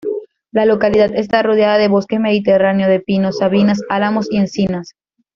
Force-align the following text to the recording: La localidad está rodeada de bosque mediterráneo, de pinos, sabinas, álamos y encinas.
La 0.51 0.65
localidad 0.65 1.11
está 1.13 1.43
rodeada 1.43 1.77
de 1.77 1.87
bosque 1.87 2.17
mediterráneo, 2.17 2.89
de 2.89 3.01
pinos, 3.01 3.37
sabinas, 3.37 3.83
álamos 3.87 4.31
y 4.31 4.37
encinas. 4.37 4.95